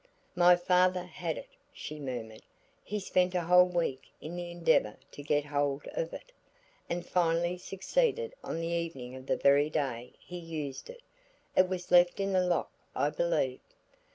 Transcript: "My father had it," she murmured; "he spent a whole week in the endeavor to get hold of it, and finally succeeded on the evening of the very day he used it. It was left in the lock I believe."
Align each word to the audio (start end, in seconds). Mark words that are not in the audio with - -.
"My 0.35 0.55
father 0.55 1.03
had 1.03 1.37
it," 1.37 1.49
she 1.71 1.99
murmured; 1.99 2.41
"he 2.83 2.99
spent 2.99 3.35
a 3.35 3.41
whole 3.43 3.67
week 3.67 4.07
in 4.19 4.35
the 4.35 4.49
endeavor 4.49 4.97
to 5.11 5.21
get 5.21 5.45
hold 5.45 5.85
of 5.93 6.11
it, 6.11 6.31
and 6.89 7.05
finally 7.05 7.59
succeeded 7.59 8.33
on 8.43 8.59
the 8.59 8.65
evening 8.69 9.15
of 9.15 9.27
the 9.27 9.37
very 9.37 9.69
day 9.69 10.13
he 10.17 10.39
used 10.39 10.89
it. 10.89 11.03
It 11.55 11.69
was 11.69 11.91
left 11.91 12.19
in 12.19 12.33
the 12.33 12.41
lock 12.41 12.71
I 12.95 13.11
believe." 13.11 13.59